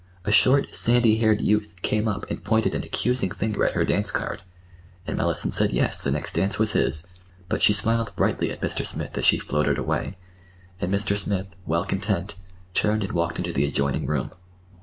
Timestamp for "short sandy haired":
0.31-1.41